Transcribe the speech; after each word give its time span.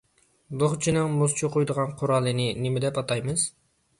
دوغچىنىڭ 0.61 1.11
مۇز 1.19 1.35
چوقۇيدىغان 1.41 1.93
قورالىنى 2.01 2.47
نېمە 2.65 2.83
دەپ 2.87 3.01
ئاتايمىز؟ 3.03 3.47